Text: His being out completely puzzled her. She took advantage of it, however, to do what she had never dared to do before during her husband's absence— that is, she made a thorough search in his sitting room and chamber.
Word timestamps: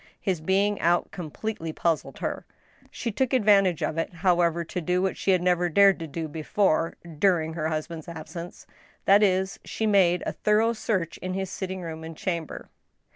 His 0.19 0.41
being 0.41 0.79
out 0.81 1.11
completely 1.11 1.71
puzzled 1.71 2.17
her. 2.17 2.43
She 2.89 3.11
took 3.11 3.33
advantage 3.33 3.83
of 3.83 3.99
it, 3.99 4.11
however, 4.11 4.63
to 4.65 4.81
do 4.81 4.99
what 4.99 5.15
she 5.15 5.29
had 5.29 5.43
never 5.43 5.69
dared 5.69 5.99
to 5.99 6.07
do 6.07 6.27
before 6.27 6.95
during 7.19 7.53
her 7.53 7.67
husband's 7.67 8.07
absence— 8.07 8.65
that 9.05 9.21
is, 9.21 9.59
she 9.63 9.85
made 9.85 10.23
a 10.25 10.31
thorough 10.31 10.73
search 10.73 11.19
in 11.19 11.35
his 11.35 11.51
sitting 11.51 11.81
room 11.81 12.03
and 12.03 12.17
chamber. 12.17 12.67